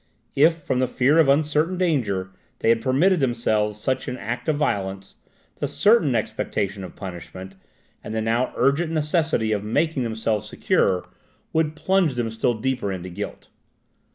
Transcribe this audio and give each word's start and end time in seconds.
If, 0.35 0.63
from 0.63 0.79
the 0.79 0.87
fear 0.87 1.19
of 1.19 1.29
uncertain 1.29 1.77
danger, 1.77 2.31
they 2.57 2.69
had 2.69 2.81
permitted 2.81 3.19
themselves 3.19 3.79
such 3.79 4.07
an 4.07 4.17
act 4.17 4.49
of 4.49 4.55
violence, 4.55 5.13
the 5.57 5.67
certain 5.67 6.15
expectation 6.15 6.83
of 6.83 6.95
punishment, 6.95 7.53
and 8.03 8.11
the 8.15 8.19
now 8.19 8.51
urgent 8.57 8.91
necessity 8.91 9.51
of 9.51 9.63
making 9.63 10.01
themselves 10.01 10.49
secure, 10.49 11.07
would 11.53 11.75
plunge 11.75 12.15
them 12.15 12.31
still 12.31 12.55
deeper 12.55 12.91
into 12.91 13.09
guilt. 13.09 13.49